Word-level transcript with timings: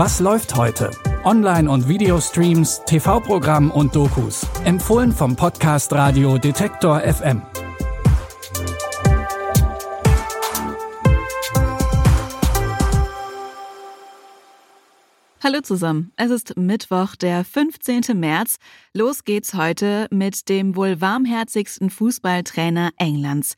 Was 0.00 0.20
läuft 0.20 0.54
heute? 0.54 0.92
Online- 1.24 1.68
und 1.68 1.88
Videostreams, 1.88 2.82
TV-Programm 2.86 3.72
und 3.72 3.96
Dokus. 3.96 4.46
Empfohlen 4.64 5.10
vom 5.10 5.34
Podcast 5.34 5.92
Radio 5.92 6.38
Detektor 6.38 7.00
FM. 7.00 7.42
Hallo 15.42 15.62
zusammen. 15.62 16.12
Es 16.14 16.30
ist 16.30 16.56
Mittwoch, 16.56 17.16
der 17.16 17.44
15. 17.44 18.02
März. 18.14 18.58
Los 18.94 19.24
geht's 19.24 19.54
heute 19.54 20.06
mit 20.12 20.48
dem 20.48 20.76
wohl 20.76 21.00
warmherzigsten 21.00 21.90
Fußballtrainer 21.90 22.90
Englands. 22.98 23.54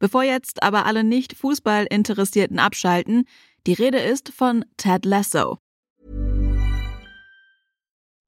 Bevor 0.00 0.24
jetzt 0.24 0.64
aber 0.64 0.86
alle 0.86 1.04
nicht 1.04 1.36
Fußballinteressierten 1.36 2.58
abschalten, 2.58 3.26
die 3.68 3.74
Rede 3.74 3.98
ist 3.98 4.32
von 4.32 4.64
Ted 4.76 5.04
Lasso. 5.04 5.60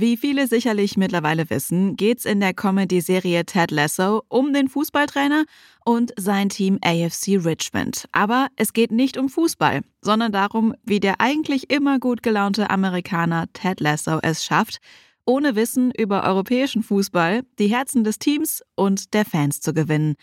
Wie 0.00 0.16
viele 0.16 0.46
sicherlich 0.46 0.96
mittlerweile 0.96 1.50
wissen, 1.50 1.96
geht's 1.96 2.24
in 2.24 2.38
der 2.38 2.54
Comedy-Serie 2.54 3.44
Ted 3.44 3.72
Lasso 3.72 4.22
um 4.28 4.52
den 4.52 4.68
Fußballtrainer 4.68 5.44
und 5.84 6.12
sein 6.16 6.50
Team 6.50 6.78
AFC 6.84 7.44
Richmond. 7.44 8.04
Aber 8.12 8.46
es 8.54 8.72
geht 8.72 8.92
nicht 8.92 9.16
um 9.16 9.28
Fußball, 9.28 9.80
sondern 10.00 10.30
darum, 10.30 10.72
wie 10.84 11.00
der 11.00 11.20
eigentlich 11.20 11.72
immer 11.72 11.98
gut 11.98 12.22
gelaunte 12.22 12.70
Amerikaner 12.70 13.46
Ted 13.52 13.80
Lasso 13.80 14.20
es 14.22 14.44
schafft, 14.44 14.78
ohne 15.26 15.56
Wissen 15.56 15.90
über 15.90 16.22
europäischen 16.22 16.84
Fußball 16.84 17.42
die 17.58 17.66
Herzen 17.66 18.04
des 18.04 18.20
Teams 18.20 18.62
und 18.76 19.14
der 19.14 19.24
Fans 19.24 19.60
zu 19.60 19.74
gewinnen. 19.74 20.14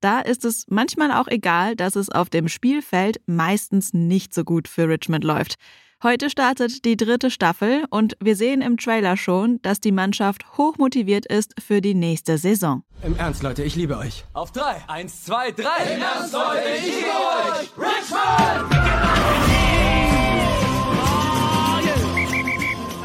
Da 0.00 0.18
ist 0.18 0.44
es 0.44 0.64
manchmal 0.68 1.12
auch 1.12 1.28
egal, 1.28 1.76
dass 1.76 1.94
es 1.94 2.10
auf 2.10 2.30
dem 2.30 2.48
Spielfeld 2.48 3.20
meistens 3.26 3.92
nicht 3.92 4.34
so 4.34 4.42
gut 4.42 4.66
für 4.66 4.88
Richmond 4.88 5.22
läuft. 5.22 5.54
Heute 6.02 6.30
startet 6.30 6.86
die 6.86 6.96
dritte 6.96 7.30
Staffel 7.30 7.84
und 7.90 8.16
wir 8.20 8.34
sehen 8.34 8.62
im 8.62 8.78
Trailer 8.78 9.18
schon, 9.18 9.60
dass 9.60 9.80
die 9.80 9.92
Mannschaft 9.92 10.56
hochmotiviert 10.56 11.26
ist 11.26 11.52
für 11.60 11.82
die 11.82 11.92
nächste 11.92 12.38
Saison. 12.38 12.84
Im 13.02 13.18
Ernst, 13.18 13.42
Leute, 13.42 13.62
ich 13.64 13.76
liebe 13.76 13.98
euch. 13.98 14.24
Auf 14.32 14.50
drei. 14.50 14.82
Eins, 14.88 15.26
zwei, 15.26 15.50
drei. 15.50 15.94
Im 15.94 16.00
Ernst, 16.00 16.32
Leute, 16.32 16.68
ich 16.78 16.86
liebe 16.86 17.06
euch. 17.06 17.68
Richmond! 17.76 18.70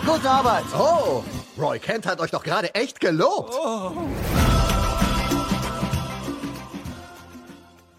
Gute 0.05 0.29
Arbeit. 0.29 0.63
Oh, 0.79 1.21
Roy 1.61 1.79
Kent 1.79 2.05
hat 2.05 2.21
euch 2.21 2.31
doch 2.31 2.43
gerade 2.45 2.73
echt 2.75 3.01
gelobt. 3.01 3.55
Oh. 3.61 3.91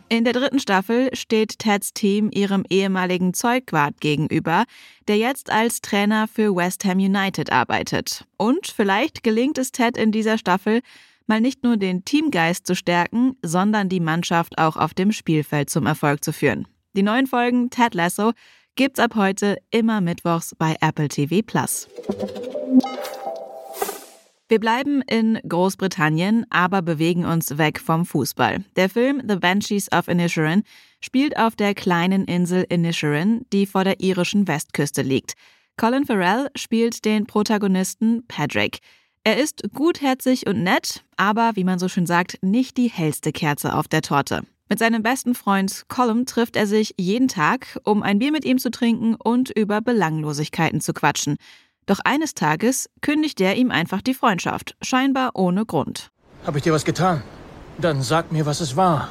In 0.09 0.23
der 0.23 0.33
dritten 0.33 0.61
Staffel 0.61 1.11
steht 1.15 1.59
Teds 1.59 1.93
Team 1.93 2.31
ihrem 2.33 2.65
ehemaligen 2.71 3.35
Zeugwart 3.35 4.01
gegenüber, 4.01 4.65
der 5.09 5.17
jetzt 5.17 5.51
als 5.51 5.81
Trainer 5.81 6.29
für 6.29 6.55
West 6.55 6.85
Ham 6.85 6.99
United 6.99 7.51
arbeitet. 7.51 8.25
Und 8.37 8.69
vielleicht 8.69 9.25
gelingt 9.25 9.59
es 9.59 9.73
Ted 9.73 9.97
in 9.97 10.13
dieser 10.13 10.39
Staffel, 10.39 10.81
mal 11.27 11.41
nicht 11.41 11.65
nur 11.65 11.77
den 11.77 12.05
Teamgeist 12.05 12.69
zu 12.69 12.77
stärken, 12.77 13.37
sondern 13.43 13.89
die 13.89 13.99
Mannschaft 13.99 14.59
auch 14.59 14.77
auf 14.77 14.95
dem 14.95 15.11
Spielfeld 15.11 15.71
zum 15.71 15.87
Erfolg 15.87 16.23
zu 16.23 16.33
führen. 16.33 16.69
Die 16.95 17.03
neuen 17.03 17.27
Folgen 17.27 17.71
Ted 17.71 17.95
Lasso 17.95 18.31
gibt's 18.77 19.01
ab 19.01 19.17
heute 19.17 19.57
immer 19.73 20.01
mittwochs 20.01 20.55
bei 20.57 20.77
Apple 20.81 21.09
TV 21.09 21.43
Plus. 21.45 21.89
Wir 24.49 24.61
bleiben 24.61 25.03
in 25.03 25.41
Großbritannien, 25.49 26.47
aber 26.51 26.81
bewegen 26.81 27.25
uns 27.25 27.59
weg 27.59 27.81
vom 27.81 28.07
Fußball. 28.07 28.65
Der 28.77 28.89
Film 28.89 29.21
The 29.29 29.35
Banshees 29.35 29.91
of 29.91 30.07
Inisherin 30.07 30.63
spielt 31.01 31.37
auf 31.37 31.57
der 31.57 31.75
kleinen 31.75 32.27
Insel 32.27 32.65
Inisherin, 32.69 33.45
die 33.53 33.67
vor 33.67 33.83
der 33.83 34.01
irischen 34.01 34.47
Westküste 34.47 35.03
liegt. 35.03 35.35
Colin 35.77 36.07
Farrell 36.07 36.49
spielt 36.55 37.05
den 37.05 37.27
Protagonisten 37.27 38.25
Patrick. 38.29 38.79
Er 39.25 39.37
ist 39.37 39.65
gutherzig 39.75 40.47
und 40.47 40.63
nett, 40.63 41.05
aber 41.17 41.51
wie 41.57 41.65
man 41.65 41.81
so 41.81 41.89
schön 41.89 42.07
sagt, 42.07 42.39
nicht 42.41 42.77
die 42.77 42.89
hellste 42.89 43.33
Kerze 43.33 43.75
auf 43.75 43.89
der 43.89 44.03
Torte. 44.03 44.43
Mit 44.69 44.79
seinem 44.79 45.03
besten 45.03 45.35
Freund 45.35 45.85
Colin 45.89 46.25
trifft 46.25 46.55
er 46.55 46.69
sich 46.69 46.95
jeden 46.99 47.27
Tag, 47.27 47.79
um 47.83 48.05
ein 48.05 48.21
Bier 48.21 48.31
mit 48.31 48.45
ihm 48.45 48.59
zu 48.59 48.71
trinken 48.71 49.17
und 49.17 49.51
über 49.51 49.81
Belanglosigkeiten 49.81 50.81
zu 50.81 50.93
quatschen. 50.93 51.37
Doch 51.87 52.01
eines 52.05 52.35
Tages 52.35 52.91
kündigt 53.01 53.41
er 53.41 53.55
ihm 53.55 53.71
einfach 53.71 54.03
die 54.03 54.15
Freundschaft, 54.15 54.77
scheinbar 54.83 55.31
ohne 55.35 55.65
Grund. 55.65 56.11
Hab 56.45 56.57
ich 56.57 56.63
dir 56.63 56.73
was 56.73 56.85
getan? 56.85 57.23
Dann 57.79 58.03
sag 58.03 58.33
mir, 58.33 58.45
was 58.45 58.61
es 58.61 58.77
war. 58.77 59.09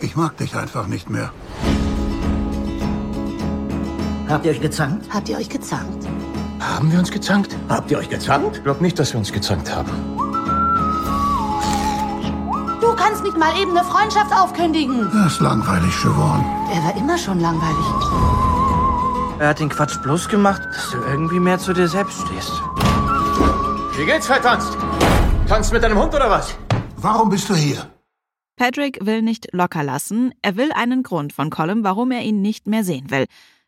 Ich 0.00 0.16
mag 0.16 0.36
dich 0.36 0.54
einfach 0.54 0.86
nicht 0.86 1.08
mehr. 1.08 1.32
Habt 4.28 4.44
ihr 4.44 4.50
euch 4.50 4.60
gezankt? 4.60 5.06
Habt 5.10 5.28
ihr 5.30 5.38
euch 5.38 5.48
gezankt? 5.48 6.06
Haben 6.60 6.92
wir 6.92 6.98
uns 6.98 7.10
gezankt? 7.10 7.56
Habt 7.70 7.90
ihr 7.90 7.98
euch 7.98 8.10
gezankt? 8.10 8.56
Ich 8.58 8.62
glaub 8.62 8.80
nicht, 8.82 8.98
dass 8.98 9.12
wir 9.14 9.18
uns 9.18 9.32
gezankt 9.32 9.74
haben. 9.74 9.90
Du 12.80 12.94
kannst 12.96 13.22
nicht 13.22 13.38
mal 13.38 13.56
eben 13.58 13.70
eine 13.70 13.84
Freundschaft 13.84 14.32
aufkündigen. 14.32 15.08
Das 15.12 15.34
ist 15.34 15.40
langweilig, 15.40 15.94
Siobhan. 15.94 16.44
Er 16.74 16.82
war 16.84 16.96
immer 16.96 17.16
schon 17.16 17.40
langweilig. 17.40 18.85
Er 19.38 19.48
hat 19.48 19.60
den 19.60 19.68
Quatsch 19.68 20.00
bloß 20.02 20.28
gemacht, 20.28 20.62
dass 20.64 20.90
du 20.92 20.96
irgendwie 20.98 21.40
mehr 21.40 21.58
zu 21.58 21.74
dir 21.74 21.88
selbst 21.88 22.26
stehst. 22.26 22.52
Wie 23.96 24.06
geht's, 24.06 24.26
vertanzt? 24.26 24.78
Tanzt 25.46 25.74
mit 25.74 25.82
deinem 25.82 25.98
Hund 25.98 26.14
oder 26.14 26.30
was? 26.30 26.56
Warum 26.96 27.28
bist 27.28 27.48
du 27.50 27.54
hier? 27.54 27.90
Patrick 28.56 29.04
will 29.04 29.20
nicht 29.20 29.48
locker 29.52 29.82
lassen. 29.82 30.32
Er 30.40 30.56
will 30.56 30.72
einen 30.72 31.02
Grund 31.02 31.34
von 31.34 31.50
Colin, 31.50 31.84
warum 31.84 32.12
er 32.12 32.22
ihn 32.22 32.40
nicht 32.40 32.66
mehr 32.66 32.82
sehen 32.82 33.10
will. 33.10 33.26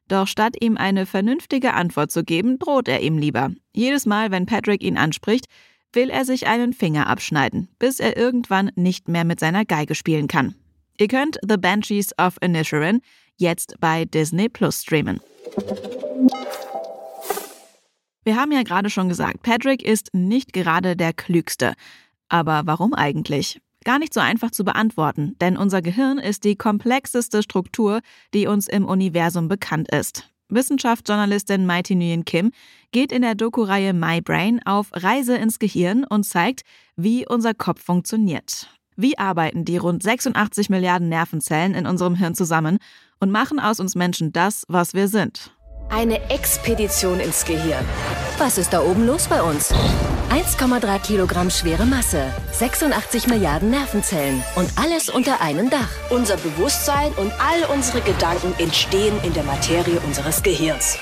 Doch 0.09 0.27
statt 0.27 0.57
ihm 0.59 0.79
eine 0.79 1.05
vernünftige 1.05 1.75
Antwort 1.75 2.11
zu 2.11 2.25
geben, 2.25 2.59
droht 2.59 2.89
er 2.89 3.03
ihm 3.03 3.19
lieber. 3.19 3.51
Jedes 3.75 4.07
Mal, 4.07 4.31
wenn 4.31 4.47
Patrick 4.47 4.83
ihn 4.83 4.97
anspricht, 4.97 5.45
will 5.93 6.09
er 6.09 6.25
sich 6.25 6.47
einen 6.47 6.73
Finger 6.73 7.09
abschneiden, 7.09 7.69
bis 7.79 8.01
er 8.01 8.17
irgendwann 8.17 8.71
nicht 8.75 9.09
mehr 9.09 9.25
mit 9.25 9.39
seiner 9.39 9.67
Geige 9.67 9.95
spielen 9.95 10.29
kann. 10.29 10.55
Ihr 10.97 11.09
könnt 11.09 11.39
The 11.47 11.59
Banshees 11.59 12.19
of 12.19 12.37
Inisherin 12.41 13.03
jetzt 13.37 13.75
bei 13.81 14.07
Disney 14.07 14.49
Plus 14.49 14.83
streamen. 14.83 15.21
Wir 18.25 18.37
haben 18.37 18.53
ja 18.53 18.63
gerade 18.63 18.91
schon 18.91 19.09
gesagt, 19.09 19.43
Patrick 19.43 19.83
ist 19.83 20.11
nicht 20.13 20.53
gerade 20.53 20.97
der 20.97 21.13
Klügste. 21.13 21.75
Aber 22.29 22.63
warum 22.67 22.93
eigentlich? 22.93 23.61
Gar 23.85 23.99
nicht 23.99 24.13
so 24.13 24.21
einfach 24.21 24.51
zu 24.51 24.65
beantworten, 24.65 25.37
denn 25.41 25.57
unser 25.57 25.81
Gehirn 25.81 26.19
ist 26.19 26.45
die 26.45 26.57
komplexeste 26.57 27.43
Struktur, 27.43 28.01
die 28.35 28.47
uns 28.47 28.69
im 28.69 28.85
Universum 28.85 29.49
bekannt 29.49 29.91
ist. 29.91 30.31
Wissenschaftsjournalistin 30.51 31.67
Mighty 31.67 31.95
Nguyen 31.95 32.25
Kim 32.25 32.53
geht 32.91 33.13
in 33.13 33.23
der 33.23 33.35
Doku-Reihe 33.35 33.93
My 33.93 34.21
Brain 34.21 34.61
auf 34.65 34.89
Reise 34.93 35.37
ins 35.37 35.59
Gehirn 35.59 36.05
und 36.05 36.25
zeigt, 36.25 36.63
wie 36.97 37.27
unser 37.27 37.55
Kopf 37.55 37.83
funktioniert. 37.83 38.69
Wie 39.01 39.17
arbeiten 39.17 39.65
die 39.65 39.77
rund 39.77 40.03
86 40.03 40.71
Milliarden 40.71 41.09
Nervenzellen 41.09 41.75
in 41.75 41.87
unserem 41.87 42.17
Hirn 42.17 42.35
zusammen 42.35 42.79
und 43.21 43.31
machen 43.31 43.61
aus 43.61 43.79
uns 43.79 43.95
Menschen 43.95 44.33
das, 44.33 44.65
was 44.67 44.93
wir 44.93 45.07
sind? 45.07 45.53
Eine 45.89 46.29
Expedition 46.31 47.21
ins 47.21 47.45
Gehirn. 47.45 47.85
Was 48.39 48.59
ist 48.59 48.73
da 48.73 48.83
oben 48.83 49.07
los 49.07 49.29
bei 49.29 49.41
uns? 49.41 49.73
1,3 50.31 50.99
Kilogramm 50.99 51.49
schwere 51.49 51.87
Masse, 51.87 52.25
86 52.51 53.29
Milliarden 53.29 53.71
Nervenzellen 53.71 54.43
und 54.57 54.69
alles 54.75 55.09
unter 55.09 55.41
einem 55.41 55.71
Dach. 55.71 55.91
Unser 56.11 56.37
Bewusstsein 56.37 57.13
und 57.13 57.33
all 57.39 57.73
unsere 57.73 58.01
Gedanken 58.01 58.53
entstehen 58.59 59.15
in 59.23 59.33
der 59.33 59.45
Materie 59.45 60.01
unseres 60.01 60.43
Gehirns. 60.43 60.99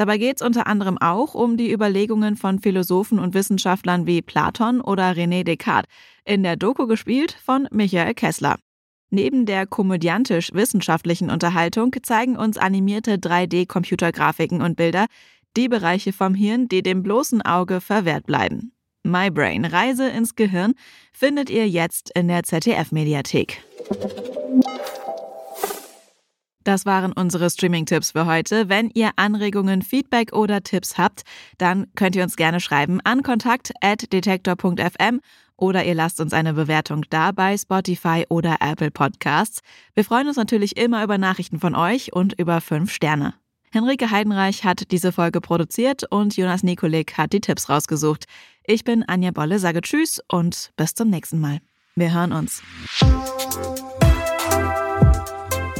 Dabei 0.00 0.16
geht 0.16 0.36
es 0.36 0.42
unter 0.42 0.66
anderem 0.66 0.96
auch 0.96 1.34
um 1.34 1.58
die 1.58 1.70
Überlegungen 1.70 2.34
von 2.34 2.58
Philosophen 2.58 3.18
und 3.18 3.34
Wissenschaftlern 3.34 4.06
wie 4.06 4.22
Platon 4.22 4.80
oder 4.80 5.10
René 5.10 5.44
Descartes, 5.44 5.92
in 6.24 6.42
der 6.42 6.56
Doku 6.56 6.86
gespielt 6.86 7.36
von 7.44 7.68
Michael 7.70 8.14
Kessler. 8.14 8.58
Neben 9.10 9.44
der 9.44 9.66
komödiantisch-wissenschaftlichen 9.66 11.28
Unterhaltung 11.28 11.94
zeigen 12.02 12.38
uns 12.38 12.56
animierte 12.56 13.16
3D-Computergrafiken 13.16 14.62
und 14.62 14.76
Bilder 14.76 15.04
die 15.54 15.68
Bereiche 15.68 16.14
vom 16.14 16.34
Hirn, 16.34 16.66
die 16.66 16.82
dem 16.82 17.02
bloßen 17.02 17.42
Auge 17.42 17.82
verwehrt 17.82 18.24
bleiben. 18.24 18.72
My 19.02 19.30
Brain 19.30 19.66
Reise 19.66 20.08
ins 20.08 20.34
Gehirn 20.34 20.76
findet 21.12 21.50
ihr 21.50 21.68
jetzt 21.68 22.10
in 22.16 22.28
der 22.28 22.44
ZDF-Mediathek. 22.44 23.62
Das 26.64 26.84
waren 26.84 27.12
unsere 27.12 27.48
Streaming-Tipps 27.48 28.12
für 28.12 28.26
heute. 28.26 28.68
Wenn 28.68 28.90
ihr 28.90 29.10
Anregungen, 29.16 29.82
Feedback 29.82 30.32
oder 30.34 30.62
Tipps 30.62 30.98
habt, 30.98 31.22
dann 31.58 31.86
könnt 31.96 32.16
ihr 32.16 32.22
uns 32.22 32.36
gerne 32.36 32.60
schreiben 32.60 33.00
an 33.04 33.22
kontakt.detektor.fm 33.22 35.20
oder 35.56 35.84
ihr 35.84 35.94
lasst 35.94 36.20
uns 36.20 36.32
eine 36.32 36.54
Bewertung 36.54 37.04
da 37.10 37.32
bei 37.32 37.56
Spotify 37.56 38.24
oder 38.28 38.56
Apple 38.60 38.90
Podcasts. 38.90 39.60
Wir 39.94 40.04
freuen 40.04 40.28
uns 40.28 40.36
natürlich 40.36 40.76
immer 40.76 41.04
über 41.04 41.18
Nachrichten 41.18 41.60
von 41.60 41.74
euch 41.74 42.12
und 42.12 42.38
über 42.38 42.60
fünf 42.60 42.92
Sterne. 42.92 43.34
Henrike 43.72 44.10
Heidenreich 44.10 44.64
hat 44.64 44.90
diese 44.90 45.12
Folge 45.12 45.40
produziert 45.40 46.02
und 46.10 46.36
Jonas 46.36 46.64
Nikolik 46.64 47.16
hat 47.16 47.32
die 47.32 47.40
Tipps 47.40 47.68
rausgesucht. 47.68 48.24
Ich 48.64 48.84
bin 48.84 49.04
Anja 49.06 49.30
Bolle, 49.30 49.60
sage 49.60 49.80
Tschüss 49.80 50.20
und 50.28 50.72
bis 50.76 50.94
zum 50.94 51.08
nächsten 51.08 51.38
Mal. 51.38 51.60
Wir 51.94 52.12
hören 52.12 52.32
uns. 52.32 52.62